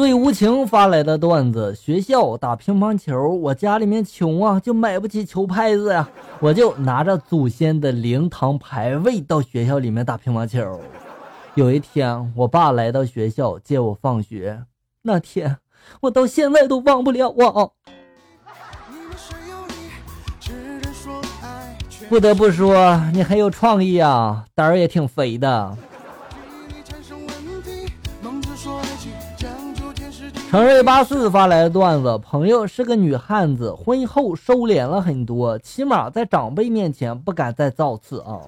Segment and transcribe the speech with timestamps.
[0.00, 6.08] 对无情发来的段子：学校打乒乓球，我家里面穷啊，就买不起球拍子呀，
[6.40, 10.80] 我就拿着祖先的灵堂牌位到学校里面打乒乓球。
[11.54, 14.62] 有一天，我爸来到学校接我放学，
[15.02, 15.58] 那天
[16.00, 17.68] 我到现在都忘不了啊。
[22.08, 25.76] 不得不说，你很有创意啊，胆儿也挺肥的。
[30.50, 38.40] 程瑞八四发来的段子：朋友是个女汉子，婚后收敛了很多，起码在长辈面前不敢再造次啊。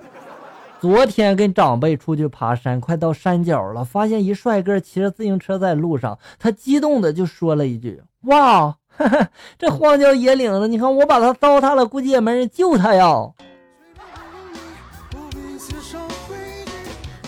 [0.80, 8.74] 昨天跟长辈出去爬山，快到山脚了，发现一帅哥骑着自行车在路上，他激动的就说了一句：“哇，
[9.56, 13.30] 这荒郊野岭的，你看我把他糟蹋了，估计也没人救他呀。”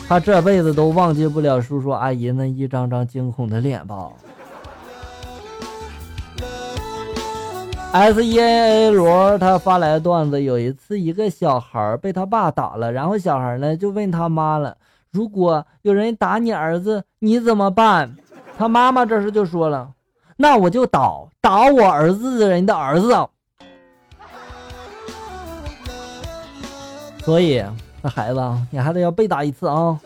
[0.08, 4.10] 他这辈子都忘记不了叔叔阿姨那一张张惊恐的脸吧。
[7.94, 14.76] S E A A 罗他发来的段子：有一次，一个小孩被他爸打了，然后小孩呢就问他妈了
[15.12, 18.16] ：“如果有人打你儿子，你怎么办？”
[18.58, 19.92] 他妈妈这时就说了
[20.36, 21.08] ：“那我就打
[21.40, 23.16] 打我儿子的人的儿子。”
[27.22, 27.64] 所以，
[28.02, 28.40] 那孩子，
[28.72, 29.96] 你还得要被打一次啊！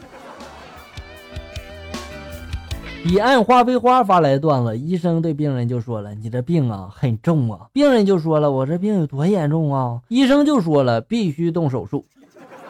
[3.08, 12.04] 彼岸花非花发来段子，医生对病人就说了：“你这病啊很重啊。”病人就说了：“我这病有多严重啊？”医生就说了：“必须动手术。”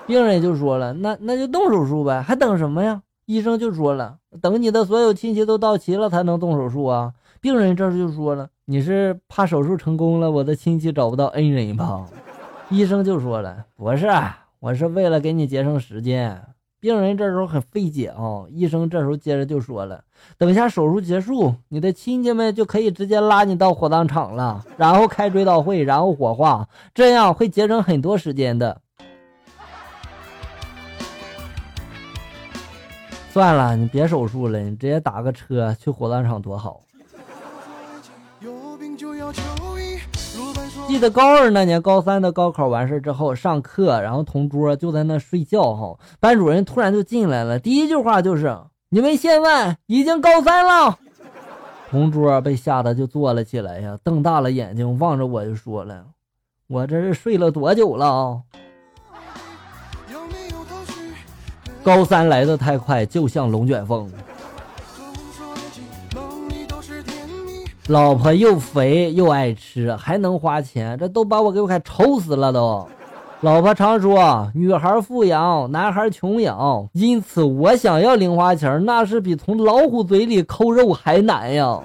[0.06, 12.06] 病人就说了：“那那就动手术呗，还等什么呀？”医生就说了：“等你的所有亲戚都到齐了才能动手术啊。”病人这时就说了：“你是怕手术成功了，我的亲戚找不到恩人吧？”
[12.70, 14.06] 医生就说了：“不是，
[14.60, 16.40] 我是为了给你节省时间。”
[16.80, 20.04] 病人这时候很费解啊，医生这时候接着就说了
[20.38, 28.80] ：“等下手术结束，你的亲戚们就可以直接拉你到火葬场了，然后开追悼会，然后火化，这样会节省很多时间的。”
[33.30, 36.82] 算了，你别手术了，你直接打个车去火葬场多好。
[40.88, 45.98] 记得高二那年，高三的高考完事之后上课，然后同桌就在那睡觉哈。
[46.18, 50.98] 班主任突然就进来了，第一句话就是：“你们现在已经高三了。”
[51.90, 56.06] 同桌被吓得就坐了起来呀，瞪大了眼睛望着我就说了
[56.68, 58.40] ：“我这是睡了多久了啊？”
[61.84, 64.10] 高三来的太快，就像龙卷风。
[67.88, 72.86] 老婆又肥又爱吃，还能花钱，这都把我给我快愁死了都。
[73.40, 81.80] 老婆常说，女孩富养，男孩穷养，因此我想要零花钱，那是比从老虎嘴里抠肉还难呀。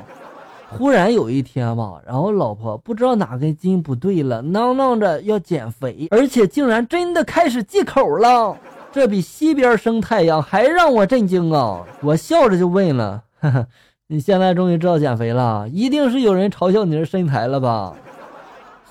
[0.77, 8.57] 忽然有一天吧，然后老婆不知道哪根筋不对了，囔囔着要减肥，而且竟然真的开始忌口了，
[8.91, 11.81] 这比西边生太阳还让我震惊啊！
[12.01, 13.67] 我笑着就问了，呵呵。
[14.13, 17.95] 你现在终于知道减肥了，一定是有人嘲笑你的身材了吧？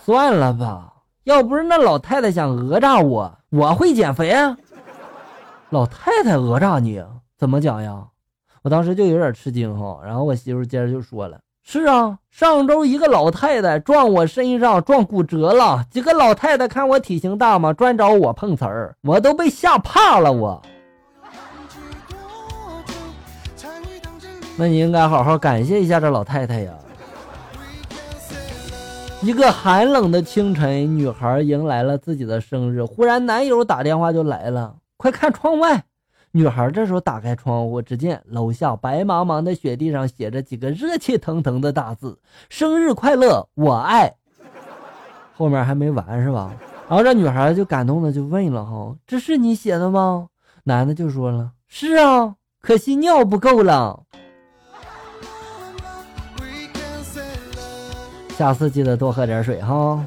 [0.04, 4.56] 算了吧，要不是那老太太想讹诈我，我会减肥啊。
[5.70, 7.00] 老太太讹诈你，
[7.38, 8.02] 怎么讲呀？
[8.62, 10.00] 我当时就有点吃惊哈。
[10.04, 15.84] 然后我媳妇接着就说了：“是啊，上周一个老太太撞我身上，撞骨折了。
[15.88, 20.32] 几个老太太看我体型大嘛，专找我碰瓷儿，我都被吓怕了。
[20.32, 20.60] 我。”
[24.56, 26.72] 那你应该好好感谢一下这老太太呀。
[29.22, 32.84] 一个寒冷的清晨，女孩迎来了自己的生日。
[32.84, 35.84] 忽然，男友打电话就来了，快看窗外。
[36.32, 42.18] 女孩这时候打开窗户，只见楼下白茫茫的雪地上写着几个热气腾腾的大字
[42.50, 44.12] ：“生日快乐，我爱。”
[45.36, 46.52] 后面还没完是吧？
[46.88, 50.28] 然后这女孩就感动的就问了：“哈，这是你写的吗？”
[50.64, 54.02] 男的就说了：“是啊，可惜尿不够了。”
[58.42, 60.04] 下次记得多喝点水哈。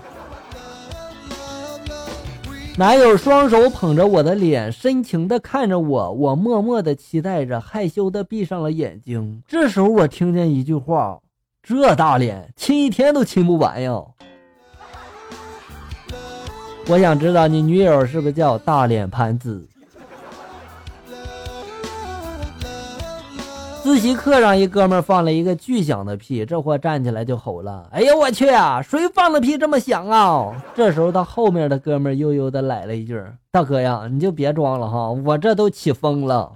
[2.77, 9.41] 男友双手捧着我的脸，深情的看着我，我默默的期待着，害羞的闭上了眼睛。
[9.47, 11.21] 这时候我听见一句话
[11.63, 14.03] ：“这大脸亲一天都亲不完呀。”
[16.87, 19.65] 我想知道你女友是不是叫大脸盘子？
[23.85, 28.81] 自习课上，一哥们放了一个巨响的屁，这货站起来就吼了：“哎呀，我去啊！
[28.81, 33.23] 谁放的屁这么响啊？”这时候，他后面的哥们悠悠的来了一句
[33.53, 36.51] ：“大哥呀，你就别装了哈，我这都起风了。”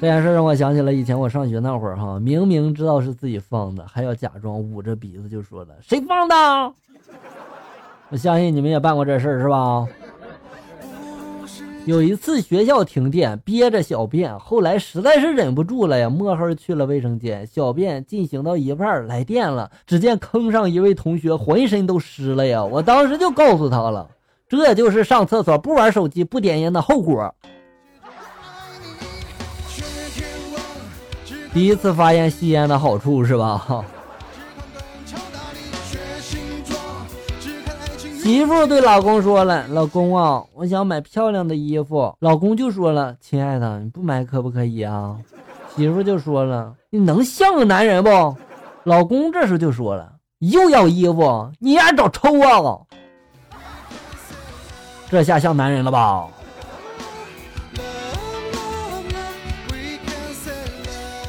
[0.00, 6.34] 这件事让我想起了以前我上学那会儿哈，明明知道是自己放的，还要假装捂着鼻子就说了谁放的。
[8.08, 9.86] 我相信你们也办过这事儿是吧？
[11.88, 17.46] 有一次学校停电，憋着小便，后来实在是忍不住了呀，摸黑去了卫生间。
[17.46, 22.62] 小便进行到一半，来电了，只见坑上一位同学浑身都湿了呀！
[22.62, 24.06] 我当时就告诉他了，
[24.50, 27.34] 这就是上厕所不玩手机、不点烟的后果。
[31.54, 33.82] 第一次发现吸烟的好处是吧？
[38.28, 45.16] 媳妇对老公说了：“老公啊，我想买漂亮的衣服。”老公就说了：“亲爱的，你不买可不可以啊？”
[45.74, 48.36] 媳妇就说了：“你能像个男人不？”
[48.84, 50.12] 老公这时候就说了
[50.44, 52.84] ：“又要衣服，你丫找抽啊！”
[55.08, 56.28] 这下像男人了吧？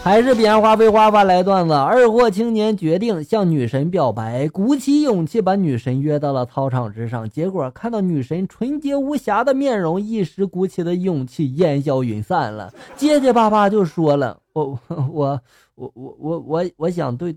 [0.02, 1.74] 还是编花非花发来段子。
[1.74, 7.30] 二货青年决定向女神表白，鼓起勇气把女神约到了操场之上。
[7.30, 12.74] 结果看到女神纯洁无瑕的面容，一时鼓起的勇气烟消云散了。
[12.96, 15.42] 结结巴巴就说了：“我我
[15.76, 17.36] 我我我我我想对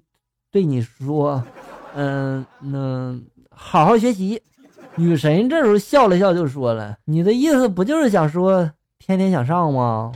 [0.50, 1.42] 对你说，
[1.94, 3.18] 嗯，那
[3.50, 4.40] 好好学习。”
[4.96, 10.12] 女神这时候笑了笑就说了：“你的意思不就是想说天天想上吗？”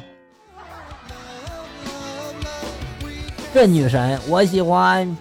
[3.52, 5.16] 这女神我喜欢。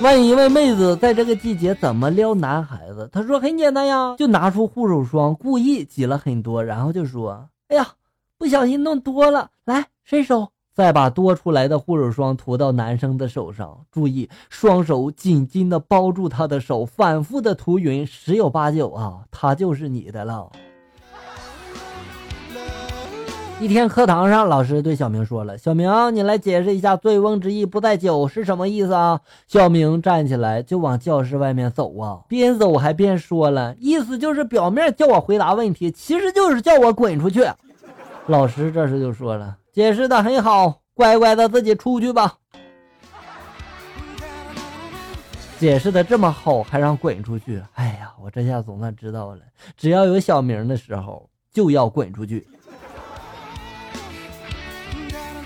[0.00, 3.08] 问一问妹子，在这个季节怎么撩男孩子？
[3.12, 7.88] 她说很简单呀，就拿出护手霜，故意挤了很多，然后就说：“哎呀，
[8.36, 13.86] 不小心弄多了，来伸手，再把多出来的护手霜涂到男生的手上。
[13.90, 20.50] 注意，双手紧紧的包住他的手，反复的涂匀，十有八九啊，他就是你的了。”
[23.64, 37.42] 一天课堂上，老师对小明说了：“小明，你来解释一下‘醉翁之意不在酒’是什么意思啊？”小明站起来就往教室外面走啊，边走还边说了：“意思就是表面叫我回答问题，其实就是叫我滚出去。”
[38.28, 42.34] 老师这时就说了：“解释的很好，乖乖的自己出去吧。”
[45.58, 47.62] 解释的这么好，还让滚出去？
[47.76, 49.40] 哎呀，我这下总算知道了，
[49.74, 52.46] 只要有小明的时候，就要滚出去。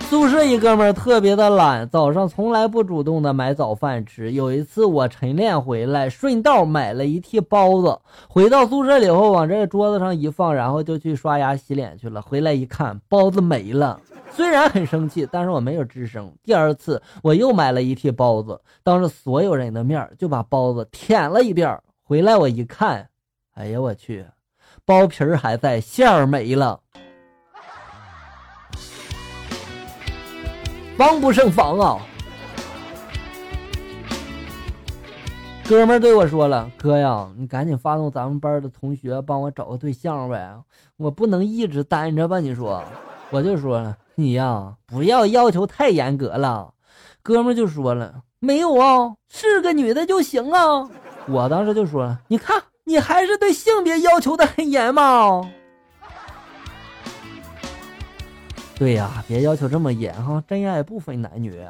[0.08, 4.32] 宿舍一哥们儿特别的懒，早上从来不主动的买早饭吃。
[4.32, 12.22] 有一次我晨练回来，顺道买了一屉包子，回到宿舍里后往这个桌子上一放，然后就去刷牙洗脸去了。
[12.22, 14.00] 回来一看，包子没了。
[14.32, 16.32] 虽然很生气，但是我没有吱声。
[16.43, 21.78] 第二次我又买了一屉包子，当着所有人的面就把包子舔了一遍。
[22.02, 23.11] 回来我一看，
[23.52, 24.25] 哎呀我去，
[24.87, 26.81] 包皮儿还在，馅儿没了。
[30.98, 31.96] 防不胜防啊！
[35.68, 40.52] 哥们对我说了：“哥呀，你赶紧发动咱们班的同学帮我找个对象呗，
[40.96, 42.82] 我不能一直单着吧？”你说，
[43.30, 46.74] 我就说了：“你呀，不要要求太严格了。”
[47.22, 50.90] 哥们就说了：“没有啊，是个女的就行啊。”
[51.30, 55.48] 我当时就说了：“你看，你还是对性别要求的很严嘛。”
[58.78, 61.61] 对呀，别要求这么严哈，真爱不分男女。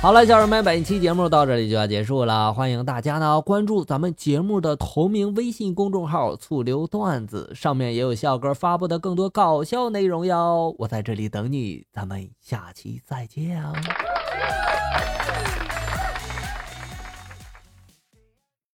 [0.00, 10.74] 好了，小人们，本期节目到这里就要结束了，欢迎大家呢关注咱们节目的同名微信公众号“醋溜段子”，上面也有笑哥发布的更多搞笑内容哟。
[10.78, 13.62] 我在这里等你，咱们下期再见。